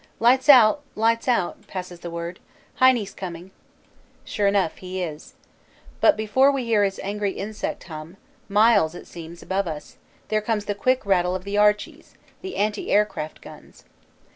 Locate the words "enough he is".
4.47-5.35